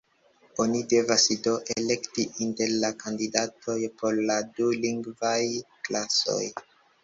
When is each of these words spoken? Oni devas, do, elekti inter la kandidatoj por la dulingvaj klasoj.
Oni 0.63 0.79
devas, 0.93 1.25
do, 1.47 1.53
elekti 1.73 2.25
inter 2.47 2.73
la 2.85 2.91
kandidatoj 3.05 3.77
por 4.03 4.19
la 4.33 4.41
dulingvaj 4.63 5.39
klasoj. 5.87 6.45